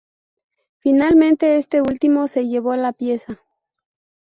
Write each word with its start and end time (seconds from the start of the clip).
Finalmente 0.79 1.59
este 1.59 1.79
último 1.83 2.27
se 2.27 2.47
llevó 2.47 2.75
la 2.75 2.91
pieza. 2.91 3.39